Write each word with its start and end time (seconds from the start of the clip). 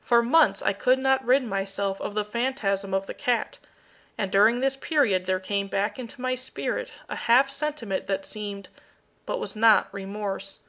For 0.00 0.22
months 0.22 0.62
I 0.62 0.72
could 0.72 1.00
not 1.00 1.24
rid 1.24 1.42
myself 1.42 2.00
of 2.00 2.14
the 2.14 2.24
phantasm 2.24 2.94
of 2.94 3.06
the 3.06 3.12
cat, 3.14 3.58
and 4.16 4.30
during 4.30 4.60
this 4.60 4.76
period 4.76 5.26
there 5.26 5.40
came 5.40 5.66
back 5.66 5.98
into 5.98 6.20
my 6.20 6.36
spirit 6.36 6.92
a 7.08 7.16
half 7.16 7.50
sentiment 7.50 8.06
that 8.06 8.24
seemed, 8.24 8.68
but 9.26 9.40
was 9.40 9.56
not, 9.56 9.92
remorse. 9.92 10.60